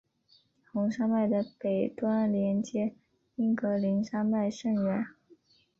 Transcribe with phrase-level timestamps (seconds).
[0.71, 2.95] 红山脉的北端连接
[3.35, 5.05] 英格林山脉甚远。